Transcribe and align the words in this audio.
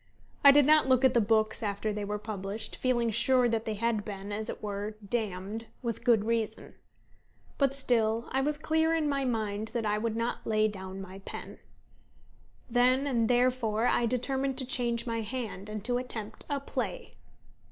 I 0.43 0.49
did 0.49 0.65
not 0.65 0.87
look 0.87 1.05
at 1.05 1.13
the 1.13 1.21
books 1.21 1.61
after 1.61 1.93
they 1.93 2.03
were 2.03 2.17
published, 2.17 2.75
feeling 2.75 3.11
sure 3.11 3.47
that 3.47 3.65
they 3.65 3.75
had 3.75 4.03
been, 4.03 4.31
as 4.31 4.49
it 4.49 4.63
were, 4.63 4.95
damned 5.07 5.67
with 5.83 6.03
good 6.03 6.25
reason. 6.25 6.73
But 7.59 7.75
still 7.75 8.27
I 8.31 8.41
was 8.41 8.57
clear 8.57 8.95
in 8.95 9.07
my 9.07 9.25
mind 9.25 9.67
that 9.75 9.85
I 9.85 9.99
would 9.99 10.15
not 10.15 10.47
lay 10.47 10.67
down 10.67 11.01
my 11.01 11.19
pen. 11.19 11.59
Then 12.67 13.05
and 13.05 13.29
therefore 13.29 13.85
I 13.85 14.07
determined 14.07 14.57
to 14.57 14.65
change 14.65 15.05
my 15.05 15.21
hand, 15.21 15.69
and 15.69 15.85
to 15.85 15.99
attempt 15.99 16.47
a 16.49 16.59
play. 16.59 17.13